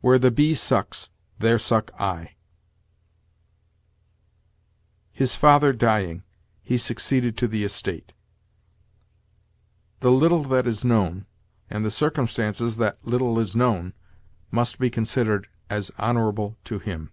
[0.00, 2.36] "Where the bee sucks, there suck I."
[5.10, 6.22] "His father dying,
[6.62, 8.12] he succeeded to the estate."
[10.02, 11.26] "The little that is known,
[11.68, 13.92] and the circumstance that little is known,
[14.52, 17.10] must be considered as honorable to him."